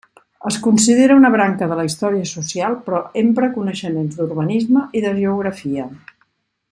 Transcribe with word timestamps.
Es 0.51 0.55
considera 0.67 1.17
una 1.19 1.29
branca 1.35 1.67
de 1.73 1.77
la 1.79 1.85
història 1.89 2.29
social 2.31 2.77
però 2.87 3.03
empra 3.23 3.51
coneixements 3.59 4.19
d'urbanisme 4.23 4.87
i 5.01 5.05
de 5.05 5.13
geografia. 5.21 5.87